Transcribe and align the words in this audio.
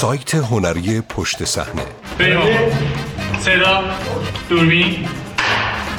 سایت 0.00 0.34
هنری 0.34 1.00
پشت 1.00 1.44
صحنه. 1.44 1.82
صدا 3.40 3.84
دوربین 4.48 5.08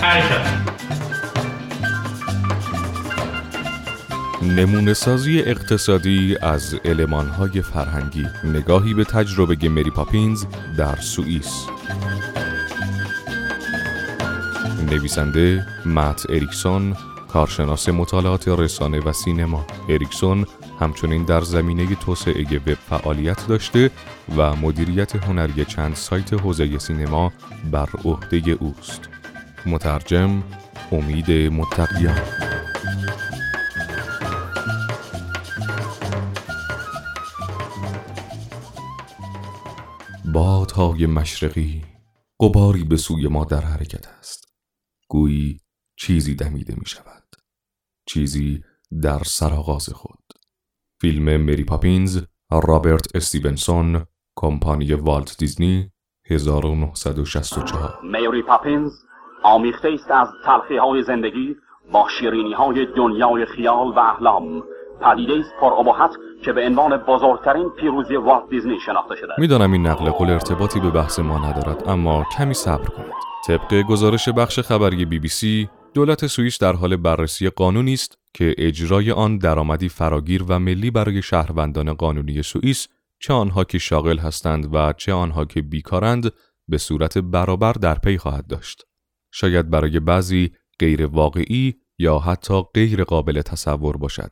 حرکت. 0.01 0.47
نمونه 4.41 4.93
سازی 4.93 5.39
اقتصادی 5.39 6.37
از 6.41 6.75
علمانهای 6.85 7.61
فرهنگی. 7.61 8.27
نگاهی 8.43 8.93
به 8.93 9.03
تجربه 9.03 9.69
مری 9.69 9.91
پاپینز 9.91 10.45
در 10.77 10.95
سوئیس. 10.95 11.65
نویسنده 14.91 15.65
مت 15.85 16.25
اریکسون 16.29 16.95
کارشناس 17.27 17.89
مطالعات 17.89 18.47
رسانه 18.47 18.99
و 18.99 19.13
سینما. 19.13 19.67
اریکسون 19.89 20.45
همچنین 20.81 21.25
در 21.25 21.41
زمینه 21.41 21.95
توسعه 21.95 22.43
وب 22.43 22.73
فعالیت 22.73 23.47
داشته 23.47 23.91
و 24.37 24.55
مدیریت 24.55 25.15
هنری 25.15 25.65
چند 25.65 25.95
سایت 25.95 26.33
حوزه 26.33 26.79
سینما 26.79 27.33
بر 27.71 27.89
عهده 28.05 28.51
اوست. 28.51 29.09
مترجم 29.65 30.43
امید 30.91 31.31
متقیان 31.31 32.21
بادهای 40.33 41.05
مشرقی 41.05 41.85
قباری 42.39 42.83
به 42.83 42.97
سوی 42.97 43.27
ما 43.27 43.45
در 43.45 43.61
حرکت 43.61 44.07
است. 44.07 44.53
گویی 45.07 45.59
چیزی 45.95 46.35
دمیده 46.35 46.75
می 46.75 46.85
شود 46.85 47.23
چیزی 48.05 48.63
در 49.01 49.23
سرآغاز 49.23 49.89
خود. 49.89 50.40
فیلم 51.01 51.37
مری 51.37 51.63
پاپینز 51.63 52.21
رابرت 52.63 53.15
استیونسون 53.15 54.05
کمپانی 54.35 54.93
والت 54.93 55.37
دیزنی 55.37 55.91
1964 56.29 57.99
مری 58.03 58.41
پاپینز 58.41 58.91
آمیخته 59.43 59.89
است 59.93 60.11
از 60.11 60.27
تلخی 60.45 60.77
های 60.77 61.03
زندگی 61.03 61.55
با 61.91 62.07
شیرینی 62.19 62.53
های 62.53 62.87
دنیای 62.95 63.45
خیال 63.45 63.87
و 63.87 63.99
احلام. 63.99 64.63
پدیده 65.01 65.33
است 65.39 65.51
پر 65.61 65.93
که 66.45 66.53
به 66.53 66.65
عنوان 66.65 66.97
بزرگترین 66.97 67.69
پیروزی 67.69 68.15
والت 68.15 68.49
دیزنی 68.49 68.79
شناخته 68.85 69.15
شده. 69.15 69.33
می‌دانم 69.37 69.71
این 69.71 69.87
نقل 69.87 70.09
قول 70.09 70.29
ارتباطی 70.29 70.79
به 70.79 70.89
بحث 70.89 71.19
ما 71.19 71.37
ندارد 71.37 71.89
اما 71.89 72.25
کمی 72.37 72.53
صبر 72.53 72.89
کنید. 72.89 73.13
طبق 73.47 73.81
گزارش 73.81 74.29
بخش 74.29 74.59
خبری 74.59 75.05
بی 75.05 75.19
بی 75.19 75.27
سی 75.27 75.69
دولت 75.93 76.27
سوئیس 76.27 76.57
در 76.59 76.73
حال 76.73 76.95
بررسی 76.95 77.49
قانونی 77.49 77.93
است 77.93 78.17
که 78.33 78.55
اجرای 78.57 79.11
آن 79.11 79.37
درآمدی 79.37 79.89
فراگیر 79.89 80.43
و 80.47 80.59
ملی 80.59 80.91
برای 80.91 81.21
شهروندان 81.21 81.93
قانونی 81.93 82.43
سوئیس 82.43 82.87
چه 83.19 83.33
آنها 83.33 83.63
که 83.63 83.77
شاغل 83.77 84.17
هستند 84.17 84.75
و 84.75 84.93
چه 84.93 85.13
آنها 85.13 85.45
که 85.45 85.61
بیکارند 85.61 86.31
به 86.67 86.77
صورت 86.77 87.17
برابر 87.17 87.73
در 87.73 87.95
پی 87.95 88.17
خواهد 88.17 88.47
داشت. 88.47 88.83
شاید 89.31 89.69
برای 89.69 89.99
بعضی 89.99 90.51
غیر 90.79 91.05
واقعی 91.05 91.75
یا 91.97 92.19
حتی 92.19 92.61
غیر 92.73 93.03
قابل 93.03 93.41
تصور 93.41 93.97
باشد. 93.97 94.31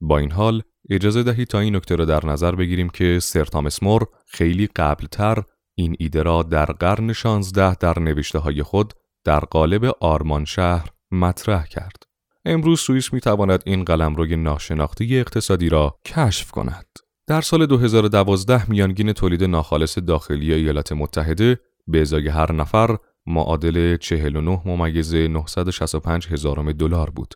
با 0.00 0.18
این 0.18 0.32
حال 0.32 0.62
اجازه 0.90 1.22
دهید 1.22 1.48
تا 1.48 1.58
این 1.58 1.76
نکته 1.76 1.96
را 1.96 2.04
در 2.04 2.26
نظر 2.26 2.54
بگیریم 2.54 2.88
که 2.88 3.18
سر 3.18 3.44
تامس 3.44 3.82
مور 3.82 4.06
خیلی 4.26 4.66
قبلتر 4.66 5.42
این 5.74 5.96
ایده 5.98 6.22
را 6.22 6.42
در 6.42 6.66
قرن 6.66 7.12
16 7.12 7.74
در 7.74 7.98
نوشته 7.98 8.38
های 8.38 8.62
خود 8.62 8.94
در 9.24 9.40
قالب 9.40 9.84
آرمان 10.00 10.44
شهر 10.44 10.88
مطرح 11.10 11.66
کرد. 11.66 12.02
امروز 12.44 12.80
سوئیس 12.80 13.12
می 13.12 13.20
تواند 13.20 13.62
این 13.66 13.84
قلمروی 13.84 14.36
ناشناخته 14.36 15.04
اقتصادی 15.10 15.68
را 15.68 15.98
کشف 16.04 16.50
کند. 16.50 16.86
در 17.26 17.40
سال 17.40 17.66
2012 17.66 18.70
میانگین 18.70 19.12
تولید 19.12 19.44
ناخالص 19.44 19.98
داخلی 19.98 20.54
ایالات 20.54 20.92
متحده 20.92 21.60
به 21.86 22.00
ازای 22.00 22.28
هر 22.28 22.52
نفر 22.52 22.96
معادل 23.26 23.96
49 23.96 24.62
ممیز 24.64 25.14
965 25.14 26.26
هزارم 26.26 26.72
دلار 26.72 27.10
بود. 27.10 27.34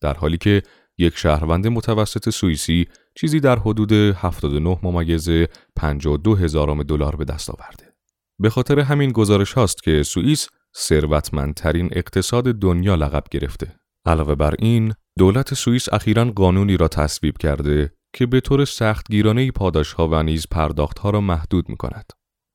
در 0.00 0.14
حالی 0.14 0.36
که 0.36 0.62
یک 0.98 1.16
شهروند 1.16 1.66
متوسط 1.66 2.30
سوئیسی 2.30 2.86
چیزی 3.14 3.40
در 3.40 3.58
حدود 3.58 3.92
79 3.92 4.78
ممیز 4.82 5.28
52 5.76 6.34
هزارم 6.34 6.82
دلار 6.82 7.16
به 7.16 7.24
دست 7.24 7.50
آورده. 7.50 7.94
به 8.38 8.50
خاطر 8.50 8.80
همین 8.80 9.12
گزارش 9.12 9.52
هاست 9.52 9.82
که 9.82 10.02
سوئیس 10.02 10.48
ثروتمندترین 10.76 11.88
اقتصاد 11.92 12.44
دنیا 12.44 12.94
لقب 12.94 13.24
گرفته. 13.30 13.76
علاوه 14.06 14.34
بر 14.34 14.54
این، 14.58 14.92
دولت 15.18 15.54
سوئیس 15.54 15.92
اخیرا 15.92 16.24
قانونی 16.24 16.76
را 16.76 16.88
تصویب 16.88 17.38
کرده 17.38 17.92
که 18.12 18.26
به 18.26 18.40
طور 18.40 18.64
سختگیرانه 18.64 19.50
پاداش 19.50 19.92
ها 19.92 20.08
و 20.08 20.22
نیز 20.22 20.46
پرداخت 20.50 20.98
ها 20.98 21.10
را 21.10 21.20
محدود 21.20 21.68
می 21.68 21.76
کند. 21.76 22.12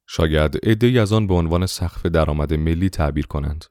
شاید 0.09 0.59
عده 0.63 1.01
از 1.01 1.13
آن 1.13 1.27
به 1.27 1.33
عنوان 1.33 1.65
سقف 1.65 2.05
درآمد 2.05 2.53
ملی 2.53 2.89
تعبیر 2.89 3.27
کنند. 3.27 3.65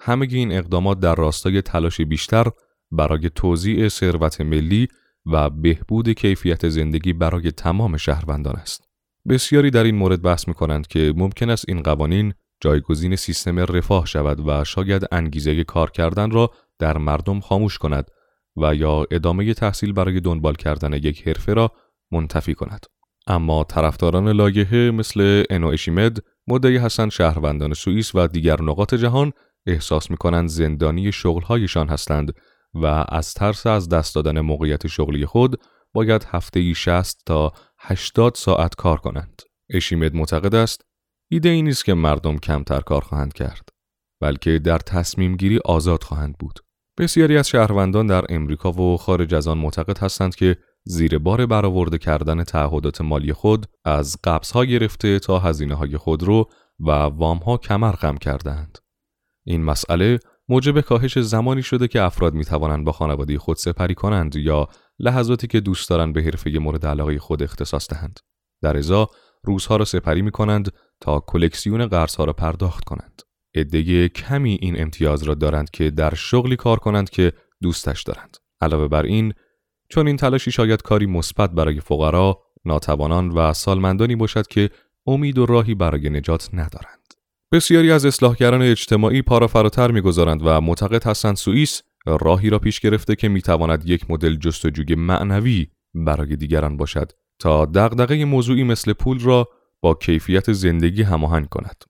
همه 0.00 0.26
این 0.30 0.52
اقدامات 0.52 1.00
در 1.00 1.14
راستای 1.14 1.62
تلاش 1.62 2.00
بیشتر 2.00 2.46
برای 2.90 3.30
توزیع 3.34 3.88
ثروت 3.88 4.40
ملی 4.40 4.88
و 5.26 5.50
بهبود 5.50 6.08
کیفیت 6.08 6.68
زندگی 6.68 7.12
برای 7.12 7.52
تمام 7.52 7.96
شهروندان 7.96 8.56
است. 8.56 8.84
بسیاری 9.28 9.70
در 9.70 9.84
این 9.84 9.94
مورد 9.94 10.22
بحث 10.22 10.48
می 10.48 10.54
کنند 10.54 10.86
که 10.86 11.12
ممکن 11.16 11.50
است 11.50 11.64
این 11.68 11.82
قوانین 11.82 12.34
جایگزین 12.60 13.16
سیستم 13.16 13.58
رفاه 13.58 14.06
شود 14.06 14.48
و 14.48 14.64
شاید 14.64 15.02
انگیزه 15.12 15.64
کار 15.64 15.90
کردن 15.90 16.30
را 16.30 16.50
در 16.78 16.98
مردم 16.98 17.40
خاموش 17.40 17.78
کند 17.78 18.10
و 18.56 18.74
یا 18.74 19.06
ادامه 19.10 19.54
تحصیل 19.54 19.92
برای 19.92 20.20
دنبال 20.20 20.54
کردن 20.54 20.92
یک 20.92 21.28
حرفه 21.28 21.54
را 21.54 21.72
منتفی 22.12 22.54
کند. 22.54 22.86
اما 23.26 23.64
طرفداران 23.64 24.28
لایحه 24.28 24.90
مثل 24.90 25.44
انو 25.50 25.68
اشیمد 25.68 26.18
مدعی 26.46 26.76
هستند 26.76 27.10
شهروندان 27.10 27.74
سوئیس 27.74 28.14
و 28.14 28.26
دیگر 28.26 28.62
نقاط 28.62 28.94
جهان 28.94 29.32
احساس 29.66 30.10
می 30.10 30.16
کنند 30.16 30.48
زندانی 30.48 31.12
شغلهایشان 31.12 31.88
هستند 31.88 32.32
و 32.74 33.04
از 33.08 33.34
ترس 33.34 33.66
از 33.66 33.88
دست 33.88 34.14
دادن 34.14 34.40
موقعیت 34.40 34.86
شغلی 34.86 35.26
خود 35.26 35.60
باید 35.92 36.26
هفته 36.30 36.60
ای 36.60 36.74
60 36.74 37.22
تا 37.26 37.52
80 37.78 38.34
ساعت 38.34 38.74
کار 38.74 38.96
کنند. 38.96 39.42
اشیمد 39.70 40.14
معتقد 40.14 40.54
است 40.54 40.89
ایده 41.32 41.48
ای 41.48 41.62
نیست 41.62 41.84
که 41.84 41.94
مردم 41.94 42.38
کمتر 42.38 42.80
کار 42.80 43.00
خواهند 43.00 43.32
کرد 43.32 43.68
بلکه 44.20 44.58
در 44.58 44.78
تصمیم 44.78 45.36
گیری 45.36 45.58
آزاد 45.64 46.02
خواهند 46.02 46.38
بود. 46.38 46.60
بسیاری 46.98 47.36
از 47.36 47.48
شهروندان 47.48 48.06
در 48.06 48.24
امریکا 48.28 48.72
و 48.72 48.96
خارج 48.96 49.34
از 49.34 49.48
آن 49.48 49.58
معتقد 49.58 49.98
هستند 49.98 50.34
که 50.34 50.56
زیر 50.84 51.18
بار 51.18 51.46
برآورده 51.46 51.98
کردن 51.98 52.44
تعهدات 52.44 53.00
مالی 53.00 53.32
خود 53.32 53.66
از 53.84 54.16
قبض 54.24 54.50
ها 54.50 54.64
گرفته 54.64 55.18
تا 55.18 55.38
هزینه 55.38 55.74
های 55.74 55.96
خود 55.96 56.22
رو 56.22 56.50
و 56.80 56.90
وام 56.90 57.38
ها 57.38 57.56
کمر 57.56 57.92
خم 57.92 58.16
کردند. 58.16 58.78
این 59.46 59.64
مسئله 59.64 60.18
موجب 60.48 60.80
کاهش 60.80 61.18
زمانی 61.18 61.62
شده 61.62 61.88
که 61.88 62.02
افراد 62.02 62.34
می 62.34 62.44
توانند 62.44 62.84
با 62.84 62.92
خانواده 62.92 63.38
خود 63.38 63.56
سپری 63.56 63.94
کنند 63.94 64.36
یا 64.36 64.68
لحظاتی 64.98 65.46
که 65.46 65.60
دوست 65.60 65.90
دارند 65.90 66.14
به 66.14 66.22
حرفه 66.22 66.58
مورد 66.58 66.86
علاقه 66.86 67.18
خود 67.18 67.42
اختصاص 67.42 67.90
دهند. 67.90 68.20
در 68.62 68.76
ازا 68.76 69.08
روزها 69.44 69.76
را 69.76 69.84
سپری 69.84 70.22
می 70.22 70.30
کنند 70.30 70.72
تا 71.00 71.20
کلکسیون 71.20 71.86
قرضها 71.86 72.24
را 72.24 72.32
پرداخت 72.32 72.84
کنند. 72.84 73.22
عده 73.54 74.08
کمی 74.08 74.58
این 74.60 74.82
امتیاز 74.82 75.22
را 75.22 75.34
دارند 75.34 75.70
که 75.70 75.90
در 75.90 76.14
شغلی 76.14 76.56
کار 76.56 76.78
کنند 76.78 77.10
که 77.10 77.32
دوستش 77.62 78.02
دارند. 78.02 78.36
علاوه 78.60 78.88
بر 78.88 79.02
این 79.02 79.34
چون 79.88 80.06
این 80.06 80.16
تلاشی 80.16 80.50
شاید 80.50 80.82
کاری 80.82 81.06
مثبت 81.06 81.50
برای 81.50 81.80
فقرا، 81.80 82.42
ناتوانان 82.64 83.28
و 83.28 83.52
سالمندانی 83.52 84.16
باشد 84.16 84.46
که 84.46 84.70
امید 85.06 85.38
و 85.38 85.46
راهی 85.46 85.74
برای 85.74 86.10
نجات 86.10 86.48
ندارند. 86.52 87.14
بسیاری 87.52 87.92
از 87.92 88.06
اصلاحگران 88.06 88.62
اجتماعی 88.62 89.22
پا 89.22 89.38
را 89.38 89.46
فراتر 89.46 89.90
می‌گذارند 89.90 90.40
و 90.44 90.60
معتقد 90.60 91.06
هستند 91.06 91.36
سوئیس 91.36 91.82
راهی 92.06 92.50
را 92.50 92.58
پیش 92.58 92.80
گرفته 92.80 93.16
که 93.16 93.28
می‌تواند 93.28 93.88
یک 93.88 94.10
مدل 94.10 94.36
جستجوی 94.36 94.94
معنوی 94.94 95.66
برای 95.94 96.36
دیگران 96.36 96.76
باشد 96.76 97.12
تا 97.38 97.64
دغدغه 97.64 98.24
موضوعی 98.24 98.64
مثل 98.64 98.92
پول 98.92 99.20
را 99.20 99.48
با 99.80 99.94
کیفیت 99.94 100.52
زندگی 100.52 101.02
هماهنگ 101.02 101.48
کند. 101.48 101.84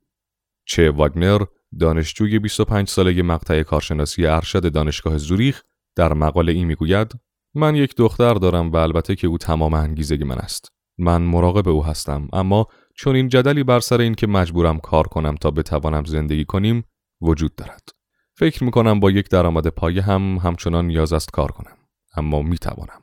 چه 0.65 0.91
واگنر 0.91 1.45
دانشجوی 1.81 2.39
25 2.39 2.89
ساله 2.89 3.23
مقطع 3.23 3.63
کارشناسی 3.63 4.27
ارشد 4.27 4.73
دانشگاه 4.73 5.19
زوریخ 5.19 5.63
در 5.97 6.13
مقاله 6.13 6.53
ای 6.53 6.65
می‌گوید 6.65 7.13
من 7.55 7.75
یک 7.75 7.97
دختر 7.97 8.35
دارم 8.35 8.73
و 8.73 8.77
البته 8.77 9.17
که 9.17 9.27
او 9.27 9.39
تمام 9.39 9.75
انگیزه 9.75 10.17
من 10.25 10.39
است. 10.39 10.73
من 10.99 11.23
مراقب 11.23 11.69
او 11.69 11.85
هستم 11.85 12.29
اما 12.33 12.67
چون 12.95 13.17
این 13.17 13.29
جدلی 13.29 13.65
بر 13.65 13.81
سر 13.81 14.01
این 14.01 14.15
که 14.15 14.27
مجبورم 14.27 14.79
کار 14.79 15.07
کنم 15.07 15.35
تا 15.35 15.51
بتوانم 15.51 16.05
زندگی 16.05 16.45
کنیم 16.45 16.85
وجود 17.21 17.55
دارد. 17.55 17.89
فکر 18.35 18.65
می 18.65 18.71
کنم 18.71 19.01
با 19.01 19.11
یک 19.11 19.29
درآمد 19.29 19.67
پایه 19.67 20.03
هم 20.03 20.37
همچنان 20.37 20.87
نیاز 20.87 21.13
است 21.13 21.31
کار 21.31 21.53
کنم. 21.53 21.77
اما 22.17 22.43
می 22.43 22.59
توانم. 22.59 23.03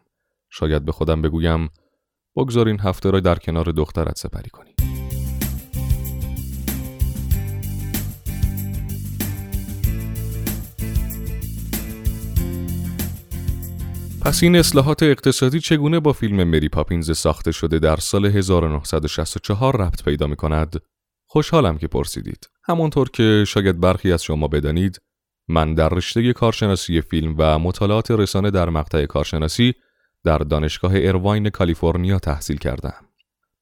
شاید 0.49 0.85
به 0.85 0.91
خودم 0.91 1.21
بگویم 1.21 1.69
بگذار 2.37 2.67
این 2.67 2.79
هفته 2.79 3.09
را 3.09 3.19
در 3.19 3.35
کنار 3.35 3.65
دخترت 3.65 4.17
سپری 4.17 4.49
کنی. 4.49 4.71
پس 14.21 14.43
این 14.43 14.55
اصلاحات 14.55 15.03
اقتصادی 15.03 15.59
چگونه 15.59 15.99
با 15.99 16.13
فیلم 16.13 16.43
مری 16.43 16.69
پاپینز 16.69 17.17
ساخته 17.17 17.51
شده 17.51 17.79
در 17.79 17.95
سال 17.95 18.25
1964 18.25 19.81
ربط 19.81 20.03
پیدا 20.03 20.27
می 20.27 20.35
کند؟ 20.35 20.81
خوشحالم 21.25 21.77
که 21.77 21.87
پرسیدید. 21.87 22.49
همانطور 22.63 23.09
که 23.09 23.43
شاید 23.47 23.79
برخی 23.79 24.11
از 24.11 24.23
شما 24.23 24.47
بدانید، 24.47 25.01
من 25.47 25.73
در 25.73 25.89
رشته 25.89 26.33
کارشناسی 26.33 27.01
فیلم 27.01 27.35
و 27.37 27.59
مطالعات 27.59 28.11
رسانه 28.11 28.51
در 28.51 28.69
مقطع 28.69 29.05
کارشناسی 29.05 29.73
در 30.23 30.37
دانشگاه 30.37 30.91
ارواین 30.95 31.49
کالیفرنیا 31.49 32.19
تحصیل 32.19 32.57
کردم. 32.57 33.05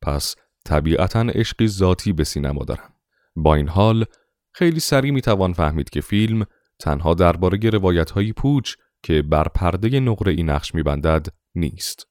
پس 0.01 0.35
طبیعتا 0.65 1.21
عشقی 1.21 1.67
ذاتی 1.67 2.13
به 2.13 2.23
سینما 2.23 2.63
دارم. 2.63 2.93
با 3.35 3.55
این 3.55 3.67
حال 3.67 4.05
خیلی 4.53 4.79
سریع 4.79 5.11
می 5.11 5.21
توان 5.21 5.53
فهمید 5.53 5.89
که 5.89 6.01
فیلم 6.01 6.45
تنها 6.79 7.13
درباره 7.13 7.69
روایت 7.69 8.11
هایی 8.11 8.33
پوچ 8.33 8.75
که 9.03 9.21
بر 9.21 9.47
پرده 9.47 9.99
نقره 9.99 10.31
ای 10.31 10.43
نقش 10.43 10.75
میبندد 10.75 11.27
نیست. 11.55 12.07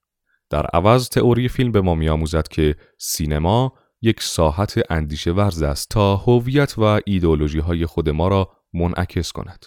در 0.50 0.66
عوض 0.66 1.08
تئوری 1.08 1.48
فیلم 1.48 1.72
به 1.72 1.80
ما 1.80 1.94
میآموزد 1.94 2.48
که 2.48 2.76
سینما 2.98 3.72
یک 4.02 4.22
ساحت 4.22 4.80
اندیشه 4.90 5.32
ورز 5.32 5.62
است 5.62 5.90
تا 5.90 6.16
هویت 6.16 6.78
و 6.78 7.00
ایدئولوژی 7.06 7.58
های 7.58 7.86
خود 7.86 8.08
ما 8.10 8.28
را 8.28 8.50
منعکس 8.74 9.32
کند. 9.32 9.64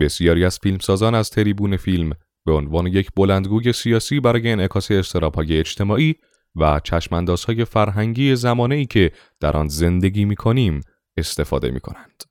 بسیاری 0.00 0.44
از 0.44 0.58
فیلمسازان 0.58 1.14
از 1.14 1.30
تریبون 1.30 1.76
فیلم 1.76 2.12
به 2.46 2.52
عنوان 2.52 2.86
یک 2.86 3.10
بلندگوی 3.16 3.72
سیاسی 3.72 4.20
برای 4.20 4.50
انعکاس 4.52 4.90
های 4.90 5.58
اجتماعی 5.58 6.14
و 6.56 6.80
چشماندازهای 6.84 7.64
فرهنگی 7.64 8.36
زمانه 8.36 8.74
ای 8.74 8.86
که 8.86 9.12
در 9.40 9.56
آن 9.56 9.68
زندگی 9.68 10.24
می 10.24 10.36
کنیم 10.36 10.80
استفاده 11.16 11.70
می 11.70 11.80
کنند. 11.80 12.24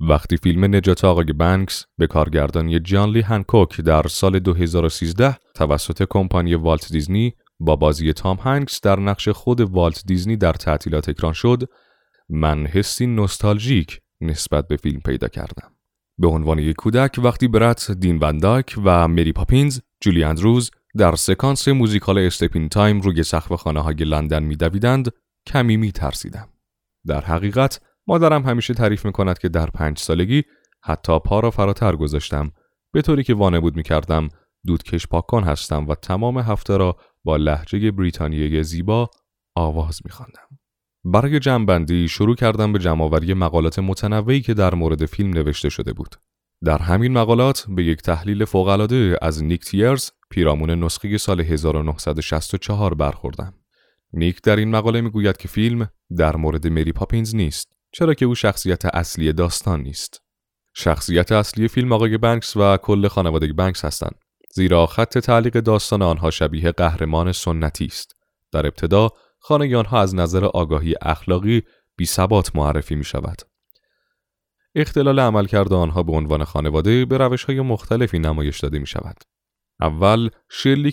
وقتی 0.00 0.36
فیلم 0.36 0.64
نجات 0.74 1.04
آقای 1.04 1.24
بنکس 1.24 1.86
به 1.98 2.06
کارگردانی 2.06 2.80
جان 2.80 3.10
لی 3.10 3.20
هنکوک 3.20 3.80
در 3.80 4.06
سال 4.08 4.38
2013 4.38 5.36
توسط 5.54 6.06
کمپانی 6.10 6.54
والت 6.54 6.92
دیزنی 6.92 7.34
با 7.60 7.76
بازی 7.76 8.12
تام 8.12 8.36
هنکس 8.36 8.80
در 8.80 9.00
نقش 9.00 9.28
خود 9.28 9.60
والت 9.60 10.02
دیزنی 10.06 10.36
در 10.36 10.52
تعطیلات 10.52 11.08
اکران 11.08 11.32
شد 11.32 11.62
من 12.28 12.66
حسی 12.66 13.06
نوستالژیک 13.06 14.00
نسبت 14.20 14.68
به 14.68 14.76
فیلم 14.76 15.00
پیدا 15.00 15.28
کردم 15.28 15.75
به 16.18 16.28
عنوان 16.28 16.58
یک 16.58 16.76
کودک 16.76 17.20
وقتی 17.22 17.48
برت 17.48 17.90
دیک 17.90 18.18
ون‌دایک 18.18 18.76
و 18.84 19.08
مری 19.08 19.32
پاپینز 19.32 19.80
جولی 20.00 20.24
اندروز 20.24 20.70
در 20.96 21.14
سکانس 21.14 21.68
موزیکال 21.68 22.18
Step 22.18 22.51
in 22.51 22.68
Time 22.68 23.00
روی 23.00 23.22
سقف 23.22 23.52
خانه 23.52 23.80
های 23.80 23.94
لندن 23.94 24.42
میدویدند 24.42 25.12
کمی 25.46 25.76
می 25.76 25.92
ترسیدم. 25.92 26.48
در 27.06 27.20
حقیقت 27.20 27.80
مادرم 28.06 28.42
همیشه 28.42 28.74
تعریف 28.74 29.06
می 29.06 29.12
کند 29.12 29.38
که 29.38 29.48
در 29.48 29.66
پنج 29.66 29.98
سالگی 29.98 30.42
حتی 30.82 31.18
پا 31.18 31.40
را 31.40 31.50
فراتر 31.50 31.96
گذاشتم 31.96 32.52
به 32.92 33.02
طوری 33.02 33.24
که 33.24 33.34
وانه 33.34 33.60
بود 33.60 33.76
می 33.76 33.82
کردم 33.82 34.28
دودکش 34.66 35.06
پاکان 35.06 35.44
هستم 35.44 35.88
و 35.88 35.94
تمام 35.94 36.38
هفته 36.38 36.76
را 36.76 36.96
با 37.24 37.36
لحجه 37.36 37.90
بریتانیای 37.90 38.62
زیبا 38.62 39.10
آواز 39.54 40.00
می 40.04 40.10
خواندم. 40.10 40.58
برای 41.08 41.40
جمعبندی 41.40 42.08
شروع 42.08 42.34
کردم 42.34 42.72
به 42.72 42.78
جمعآوری 42.78 43.34
مقالات 43.34 43.78
متنوعی 43.78 44.40
که 44.40 44.54
در 44.54 44.74
مورد 44.74 45.06
فیلم 45.06 45.30
نوشته 45.30 45.68
شده 45.68 45.92
بود. 45.92 46.16
در 46.64 46.78
همین 46.78 47.12
مقالات 47.12 47.66
به 47.68 47.84
یک 47.84 48.02
تحلیل 48.02 48.44
فوق‌العاده 48.44 49.18
از 49.22 49.44
نیک 49.44 49.64
تیرز 49.64 50.10
پیرامون 50.30 50.70
نسخه 50.70 51.18
سال 51.18 51.40
1964 51.40 52.94
برخوردم. 52.94 53.54
نیک 54.12 54.42
در 54.42 54.56
این 54.56 54.70
مقاله 54.70 55.00
می‌گوید 55.00 55.36
که 55.36 55.48
فیلم 55.48 55.88
در 56.16 56.36
مورد 56.36 56.66
مری 56.66 56.92
پاپینز 56.92 57.34
نیست 57.34 57.72
چرا 57.92 58.14
که 58.14 58.24
او 58.24 58.34
شخصیت 58.34 58.84
اصلی 58.84 59.32
داستان 59.32 59.80
نیست. 59.80 60.22
شخصیت 60.74 61.32
اصلی 61.32 61.68
فیلم 61.68 61.92
آقای 61.92 62.18
بنکس 62.18 62.56
و 62.56 62.76
کل 62.76 63.08
خانواده 63.08 63.52
بنکس 63.52 63.84
هستند. 63.84 64.18
زیرا 64.54 64.86
خط 64.86 65.18
تعلیق 65.18 65.60
داستان 65.60 66.02
آنها 66.02 66.30
شبیه 66.30 66.72
قهرمان 66.72 67.32
سنتی 67.32 67.84
است. 67.84 68.16
در 68.52 68.66
ابتدا 68.66 69.10
خانه 69.46 69.76
آنها 69.76 70.00
از 70.00 70.14
نظر 70.14 70.44
آگاهی 70.44 70.94
اخلاقی 71.02 71.62
بی 71.96 72.06
ثبات 72.06 72.56
معرفی 72.56 72.94
می 72.94 73.04
شود. 73.04 73.42
اختلال 74.74 75.20
عملکرد 75.20 75.72
آنها 75.72 76.02
به 76.02 76.12
عنوان 76.12 76.44
خانواده 76.44 77.04
به 77.04 77.18
روش 77.18 77.44
های 77.44 77.60
مختلفی 77.60 78.18
نمایش 78.18 78.60
داده 78.60 78.78
می 78.78 78.86
شود. 78.86 79.16
اول 79.80 80.30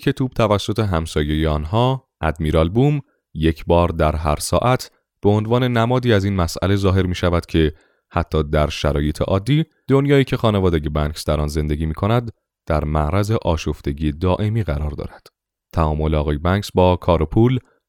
که 0.02 0.12
توپ 0.12 0.32
توسط 0.32 0.78
همسایه 0.78 1.48
آنها 1.48 2.08
ادمیرال 2.20 2.68
بوم 2.68 3.00
یک 3.34 3.64
بار 3.64 3.88
در 3.88 4.16
هر 4.16 4.36
ساعت 4.36 4.90
به 5.22 5.30
عنوان 5.30 5.64
نمادی 5.64 6.12
از 6.12 6.24
این 6.24 6.36
مسئله 6.36 6.76
ظاهر 6.76 7.06
می 7.06 7.14
شود 7.14 7.46
که 7.46 7.72
حتی 8.10 8.42
در 8.42 8.68
شرایط 8.68 9.22
عادی 9.22 9.64
دنیایی 9.88 10.24
که 10.24 10.36
خانواده 10.36 10.78
بنکس 10.88 11.24
در 11.24 11.40
آن 11.40 11.48
زندگی 11.48 11.86
می 11.86 11.94
کند 11.94 12.30
در 12.66 12.84
معرض 12.84 13.30
آشفتگی 13.30 14.12
دائمی 14.12 14.62
قرار 14.62 14.90
دارد. 14.90 15.26
تعامل 15.72 16.14
آقای 16.14 16.38
بنکس 16.38 16.70
با 16.74 16.96
کار 16.96 17.24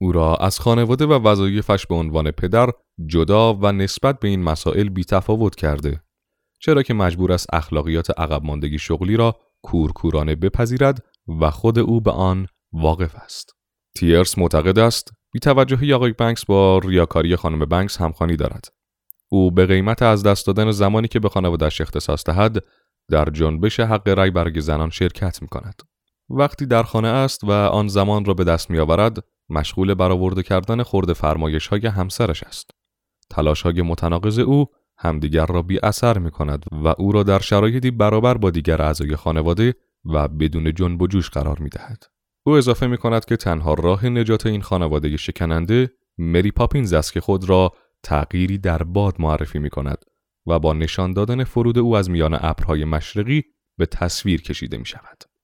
او 0.01 0.11
را 0.11 0.35
از 0.35 0.59
خانواده 0.59 1.05
و 1.05 1.13
وظایفش 1.27 1.85
به 1.87 1.95
عنوان 1.95 2.31
پدر 2.31 2.69
جدا 3.05 3.53
و 3.53 3.71
نسبت 3.71 4.19
به 4.19 4.27
این 4.27 4.43
مسائل 4.43 4.89
بیتفاوت 4.89 5.55
کرده 5.55 6.01
چرا 6.59 6.83
که 6.83 6.93
مجبور 6.93 7.31
است 7.31 7.53
اخلاقیات 7.53 8.19
عقب 8.19 8.45
ماندگی 8.45 8.79
شغلی 8.79 9.15
را 9.15 9.39
کورکورانه 9.61 10.35
بپذیرد 10.35 11.05
و 11.41 11.51
خود 11.51 11.79
او 11.79 12.01
به 12.01 12.11
آن 12.11 12.47
واقف 12.73 13.15
است. 13.15 13.55
تیرس 13.95 14.37
معتقد 14.37 14.79
است 14.79 15.13
بیتوجهی 15.33 15.93
آقای 15.93 16.13
بنکس 16.13 16.45
با 16.45 16.79
ریاکاری 16.79 17.35
خانم 17.35 17.59
بنکس 17.59 18.01
همخوانی 18.01 18.35
دارد. 18.35 18.67
او 19.29 19.51
به 19.51 19.65
قیمت 19.65 20.01
از 20.01 20.23
دست 20.23 20.47
دادن 20.47 20.71
زمانی 20.71 21.07
که 21.07 21.19
به 21.19 21.29
خانوادهش 21.29 21.81
اختصاص 21.81 22.23
دهد 22.25 22.63
در 23.11 23.25
جنبش 23.25 23.79
حق 23.79 24.07
رأی 24.07 24.31
برای 24.31 24.61
زنان 24.61 24.89
شرکت 24.89 25.41
می 25.41 25.47
کند. 25.47 25.81
وقتی 26.29 26.65
در 26.65 26.83
خانه 26.83 27.07
است 27.07 27.43
و 27.43 27.51
آن 27.51 27.87
زمان 27.87 28.25
را 28.25 28.33
به 28.33 28.43
دست 28.43 28.69
می 28.71 28.79
آورد 28.79 29.17
مشغول 29.49 29.93
برآورده 29.93 30.43
کردن 30.43 30.83
خورده 30.83 31.13
فرمایش 31.13 31.67
های 31.67 31.87
همسرش 31.87 32.43
است. 32.43 32.71
تلاش 33.29 33.61
های 33.61 33.81
متناقض 33.81 34.39
او 34.39 34.65
همدیگر 34.97 35.45
را 35.45 35.61
بی 35.61 35.79
اثر 35.83 36.17
می 36.17 36.31
کند 36.31 36.65
و 36.71 36.87
او 36.87 37.11
را 37.11 37.23
در 37.23 37.39
شرایطی 37.39 37.91
برابر 37.91 38.37
با 38.37 38.49
دیگر 38.49 38.81
اعضای 38.81 39.15
خانواده 39.15 39.75
و 40.05 40.27
بدون 40.27 40.73
جنب 40.73 41.01
و 41.01 41.07
جوش 41.07 41.29
قرار 41.29 41.59
می 41.59 41.69
دهد. 41.69 42.03
او 42.43 42.53
اضافه 42.53 42.87
می 42.87 42.97
کند 42.97 43.25
که 43.25 43.37
تنها 43.37 43.73
راه 43.73 44.05
نجات 44.05 44.45
این 44.45 44.61
خانواده 44.61 45.17
شکننده 45.17 45.91
مری 46.17 46.51
پاپینز 46.51 46.93
است 46.93 47.13
که 47.13 47.21
خود 47.21 47.49
را 47.49 47.73
تغییری 48.03 48.57
در 48.57 48.83
باد 48.83 49.15
معرفی 49.19 49.59
می 49.59 49.69
کند 49.69 50.05
و 50.47 50.59
با 50.59 50.73
نشان 50.73 51.13
دادن 51.13 51.43
فرود 51.43 51.77
او 51.77 51.95
از 51.95 52.09
میان 52.09 52.37
ابرهای 52.41 52.85
مشرقی 52.85 53.43
به 53.77 53.85
تصویر 53.85 54.41
کشیده 54.41 54.77
می 54.77 54.85
شود. 54.85 55.34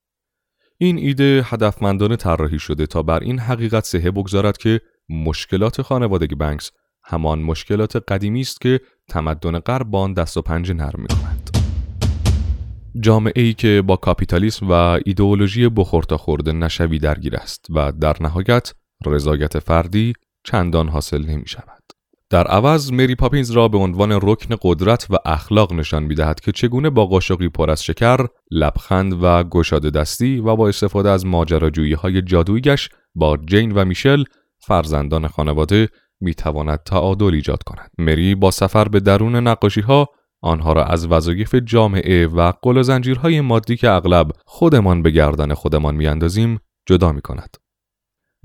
این 0.82 0.98
ایده 0.98 1.44
هدفمندانه 1.46 2.16
طراحی 2.16 2.60
شده 2.60 2.86
تا 2.86 3.04
بر 3.04 3.20
این 3.20 3.40
حقیقت 3.40 3.86
سهه 3.86 4.12
بگذارد 4.12 4.58
که 4.58 4.82
مشکلات 5.10 5.82
خانواده 5.82 6.28
بنکس 6.28 6.72
همان 7.04 7.40
مشکلات 7.40 7.96
قدیمی 7.96 8.42
است 8.42 8.62
که 8.62 8.80
تمدن 9.10 9.60
غرب 9.60 9.88
با 9.88 10.02
آن 10.02 10.14
دست 10.14 10.38
و 10.38 10.42
پنجه 10.42 10.74
نرم 10.74 11.02
می‌کند. 11.02 11.58
جامعه 13.00 13.44
ای 13.44 13.54
که 13.54 13.84
با 13.86 13.96
کاپیتالیسم 13.96 14.70
و 14.70 14.72
ایدئولوژی 15.06 15.70
بخورتا 15.70 16.18
خورده 16.18 16.52
نشوی 16.52 17.00
درگیر 17.00 17.36
است 17.36 17.66
و 17.70 17.92
در 17.92 18.16
نهایت 18.22 18.74
رضایت 19.06 19.60
فردی 19.60 20.14
چندان 20.44 20.88
حاصل 20.88 21.26
نمی 21.26 21.48
شود. 21.48 21.81
در 22.32 22.48
عوض 22.48 22.92
مری 22.92 23.16
پاپینز 23.16 23.52
را 23.52 23.68
به 23.68 23.78
عنوان 23.78 24.12
رکن 24.12 24.56
قدرت 24.62 25.08
و 25.10 25.16
اخلاق 25.26 25.74
نشان 25.74 26.04
می 26.04 26.16
دهد 26.16 26.40
که 26.40 26.52
چگونه 26.52 26.90
با 26.90 27.06
قاشقی 27.06 27.50
پر 27.50 27.72
از 27.72 27.84
شکر، 27.84 28.28
لبخند 28.52 29.24
و 29.24 29.44
گشاده 29.44 29.90
دستی 29.90 30.40
و 30.40 30.56
با 30.56 30.68
استفاده 30.68 31.10
از 31.10 31.26
ماجراجویی 31.26 31.94
های 31.94 32.22
جادوییش 32.22 32.90
با 33.16 33.38
جین 33.38 33.72
و 33.72 33.86
میشل 33.86 34.24
فرزندان 34.60 35.28
خانواده 35.28 35.90
می 36.22 36.34
تواند 36.34 36.80
تعادل 36.86 37.34
ایجاد 37.34 37.64
کند. 37.64 37.92
مری 37.98 38.36
با 38.36 38.52
سفر 38.52 38.88
به 38.88 39.00
درون 39.00 39.36
نقاشی 39.36 39.82
ها 39.82 40.10
آنها 40.42 40.74
را 40.74 40.86
از 40.86 41.08
وظایف 41.08 41.56
جامعه 41.56 42.28
و 42.28 42.52
قل 42.62 42.78
و 42.78 42.84
زنجیرهای 42.84 43.42
مادی 43.42 43.78
که 43.78 43.90
اغلب 43.90 44.32
خودمان 44.46 45.04
به 45.04 45.12
گردن 45.12 45.54
خودمان 45.54 45.96
میاندازیم 45.96 46.60
جدا 46.86 47.12
می 47.12 47.22
کند. 47.22 47.58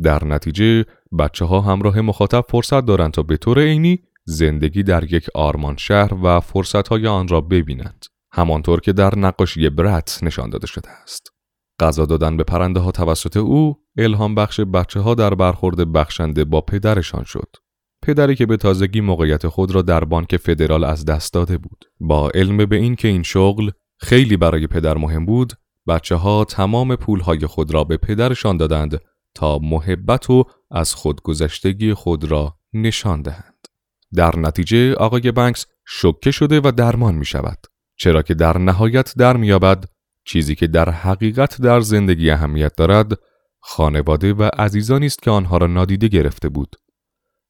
در 0.02 0.24
نتیجه 0.24 0.84
بچه 1.18 1.44
ها 1.44 1.60
همراه 1.60 2.00
مخاطب 2.00 2.44
فرصت 2.48 2.84
دارند 2.84 3.12
تا 3.12 3.22
به 3.22 3.36
طور 3.36 3.58
عینی 3.58 4.02
زندگی 4.24 4.82
در 4.82 5.12
یک 5.12 5.26
آرمان 5.34 5.76
شهر 5.76 6.14
و 6.22 6.40
فرصت 6.40 6.88
های 6.88 7.06
آن 7.06 7.28
را 7.28 7.40
ببینند. 7.40 8.06
همانطور 8.32 8.80
که 8.80 8.92
در 8.92 9.18
نقاشی 9.18 9.70
برت 9.70 10.18
نشان 10.22 10.50
داده 10.50 10.66
شده 10.66 10.90
است. 10.90 11.32
غذا 11.80 12.06
دادن 12.06 12.36
به 12.36 12.44
پرنده 12.44 12.80
ها 12.80 12.90
توسط 12.90 13.36
او 13.36 13.76
الهام 13.96 14.34
بخش 14.34 14.60
بچه 14.60 15.00
ها 15.00 15.14
در 15.14 15.34
برخورد 15.34 15.92
بخشنده 15.92 16.44
با 16.44 16.60
پدرشان 16.60 17.24
شد. 17.24 17.56
پدری 18.02 18.34
که 18.34 18.46
به 18.46 18.56
تازگی 18.56 19.00
موقعیت 19.00 19.48
خود 19.48 19.70
را 19.70 19.82
در 19.82 20.04
بانک 20.04 20.36
فدرال 20.36 20.84
از 20.84 21.04
دست 21.04 21.32
داده 21.34 21.58
بود. 21.58 21.84
با 22.00 22.30
علم 22.30 22.56
به 22.56 22.76
این 22.76 22.96
که 22.96 23.08
این 23.08 23.22
شغل 23.22 23.70
خیلی 23.98 24.36
برای 24.36 24.66
پدر 24.66 24.98
مهم 24.98 25.26
بود، 25.26 25.52
بچه 25.88 26.14
ها 26.14 26.44
تمام 26.44 26.96
پولهای 26.96 27.46
خود 27.46 27.74
را 27.74 27.84
به 27.84 27.96
پدرشان 27.96 28.56
دادند 28.56 29.00
تا 29.36 29.58
محبت 29.58 30.30
و 30.30 30.44
از 30.70 30.94
خودگذشتگی 30.94 31.94
خود 31.94 32.24
را 32.24 32.56
نشان 32.72 33.22
دهند. 33.22 33.68
در 34.14 34.38
نتیجه 34.38 34.94
آقای 34.94 35.32
بنکس 35.32 35.66
شکه 35.86 36.30
شده 36.30 36.60
و 36.60 36.72
درمان 36.76 37.14
می 37.14 37.24
شود. 37.24 37.58
چرا 37.96 38.22
که 38.22 38.34
در 38.34 38.58
نهایت 38.58 39.14
در 39.18 39.36
میابد 39.36 39.84
چیزی 40.24 40.54
که 40.54 40.66
در 40.66 40.90
حقیقت 40.90 41.60
در 41.60 41.80
زندگی 41.80 42.30
اهمیت 42.30 42.76
دارد 42.76 43.12
خانواده 43.60 44.32
و 44.32 44.42
عزیزانی 44.42 45.06
است 45.06 45.22
که 45.22 45.30
آنها 45.30 45.56
را 45.56 45.66
نادیده 45.66 46.08
گرفته 46.08 46.48
بود. 46.48 46.76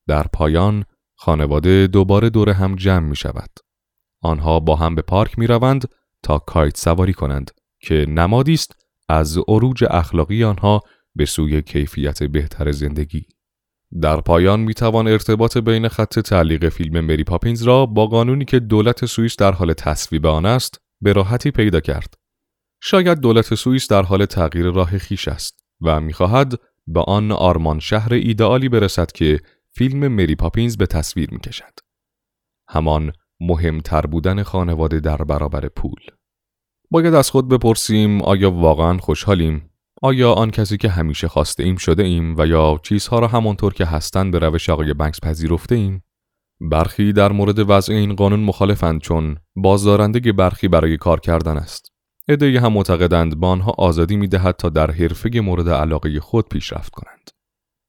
در 0.07 0.23
پایان 0.33 0.85
خانواده 1.15 1.87
دوباره 1.87 2.31
دور 2.31 2.51
هم 2.51 2.77
جمع 2.77 3.09
می 3.09 3.17
شود. 3.17 3.51
آنها 4.23 4.61
با 4.61 4.77
هم 4.77 4.95
به 4.95 5.03
پارک 5.03 5.39
می 5.39 5.47
روند 5.47 5.89
تا 6.23 6.39
کایت 6.39 6.77
سواری 6.77 7.13
کنند 7.13 7.51
که 7.81 8.07
نمادی 8.09 8.55
است 8.55 8.77
از 9.09 9.39
عروج 9.49 9.85
اخلاقی 9.91 10.45
آنها 10.45 10.83
به 11.17 11.27
سوی 11.27 11.63
کیفیت 11.63 12.23
بهتر 12.23 12.73
زندگی. 12.73 13.27
در 14.03 14.21
پایان 14.21 14.61
می 14.61 14.75
توان 14.75 15.09
ارتباط 15.09 15.59
بین 15.59 15.89
خط 15.89 16.19
تعلیق 16.19 16.69
فیلم 16.69 17.01
مری 17.01 17.25
پاپینز 17.25 17.63
را 17.63 17.87
با 17.87 18.07
قانونی 18.07 18.45
که 18.45 18.61
دولت 18.61 19.07
سوئیس 19.07 19.37
در 19.37 19.53
حال 19.53 19.73
تصویب 19.73 20.27
آن 20.27 20.47
است 20.47 20.81
به 21.01 21.13
راحتی 21.13 21.51
پیدا 21.51 21.81
کرد. 21.81 22.15
شاید 22.83 23.19
دولت 23.19 23.55
سوئیس 23.55 23.89
در 23.89 24.03
حال 24.03 24.25
تغییر 24.25 24.67
راه 24.67 24.99
خیش 24.99 25.29
است 25.29 25.65
و 25.81 26.01
می‌خواهد 26.01 26.55
به 26.87 27.01
آن 27.01 27.33
آرمان 27.33 27.79
شهر 27.79 28.15
ایدئالی 28.15 28.69
برسد 28.69 29.13
که 29.13 29.41
فیلم 29.71 30.09
مری 30.09 30.35
پاپینز 30.35 30.77
به 30.77 30.87
تصویر 30.87 31.31
می 31.31 31.41
کشد. 31.41 31.73
همان 32.69 33.13
مهمتر 33.41 34.01
بودن 34.01 34.43
خانواده 34.43 35.01
در 35.01 35.17
برابر 35.17 35.69
پول. 35.69 36.01
باید 36.91 37.15
از 37.15 37.31
خود 37.31 37.49
بپرسیم 37.49 38.23
آیا 38.23 38.51
واقعا 38.51 38.99
خوشحالیم؟ 38.99 39.71
آیا 40.03 40.33
آن 40.33 40.51
کسی 40.51 40.77
که 40.77 40.89
همیشه 40.89 41.29
خواسته 41.29 41.63
ایم 41.63 41.77
شده 41.77 42.03
ایم 42.03 42.37
و 42.39 42.47
یا 42.47 42.81
چیزها 42.83 43.19
را 43.19 43.27
همانطور 43.27 43.75
که 43.75 43.85
هستند 43.85 44.33
به 44.33 44.39
روش 44.39 44.71
آقای 44.71 44.95
بنکس 44.95 45.21
پذیرفته 45.21 45.75
ایم؟ 45.75 46.03
برخی 46.61 47.13
در 47.13 47.33
مورد 47.33 47.71
وضع 47.71 47.93
این 47.93 48.15
قانون 48.15 48.41
مخالفند 48.41 49.01
چون 49.01 49.37
بازدارنده 49.57 50.33
برخی 50.33 50.69
برای 50.69 50.97
کار 50.97 51.21
کردن 51.21 51.57
است. 51.57 51.93
ادهی 52.29 52.57
هم 52.57 52.73
معتقدند 52.73 53.41
با 53.41 53.49
آنها 53.49 53.75
آزادی 53.79 54.17
می 54.17 54.29
دهد 54.29 54.57
تا 54.57 54.69
در 54.69 54.91
حرفه 54.91 55.41
مورد 55.41 55.69
علاقه 55.69 56.21
خود 56.21 56.49
پیشرفت 56.49 56.93
کنند. 56.93 57.31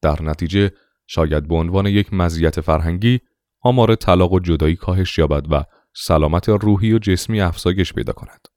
در 0.01 0.21
نتیجه 0.21 0.71
شاید 1.07 1.47
به 1.47 1.55
عنوان 1.55 1.85
یک 1.85 2.13
مزیت 2.13 2.61
فرهنگی 2.61 3.19
آمار 3.61 3.95
طلاق 3.95 4.33
و 4.33 4.39
جدایی 4.39 4.75
کاهش 4.75 5.17
یابد 5.17 5.45
و 5.51 5.63
سلامت 5.95 6.49
روحی 6.49 6.93
و 6.93 6.99
جسمی 6.99 7.41
افزایش 7.41 7.93
پیدا 7.93 8.13
کند. 8.13 8.47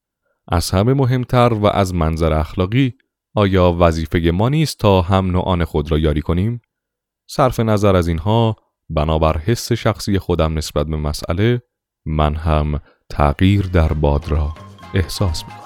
از 0.49 0.71
همه 0.71 0.95
مهمتر 0.95 1.55
و 1.55 1.67
از 1.67 1.95
منظر 1.95 2.33
اخلاقی 2.33 2.95
آیا 3.35 3.77
وظیفه 3.79 4.31
ما 4.35 4.49
نیست 4.49 4.79
تا 4.79 5.03
هم 5.03 5.31
نوعان 5.31 5.65
خود 5.65 5.91
را 5.91 5.99
یاری 5.99 6.21
کنیم؟ 6.21 6.63
صرف 7.29 7.61
نظر 7.61 7.97
از 7.97 8.09
اینها 8.09 8.57
بنابر 8.89 9.39
حس 9.39 9.73
شخصی 9.73 10.19
خودم 10.19 10.59
نسبت 10.59 10.87
به 10.87 10.97
مسئله 10.97 11.63
من 12.07 12.35
هم 12.35 12.81
تغییر 13.11 13.67
در 13.67 13.93
باد 13.93 14.29
را 14.29 14.55
احساس 14.95 15.45
می 15.45 15.51
کنم. 15.51 15.61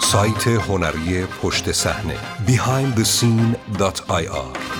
سایت 0.00 0.46
هنری 0.46 1.24
پشت 1.24 1.72
صحنه 1.72 2.16
behindthescene.ir 2.46 4.77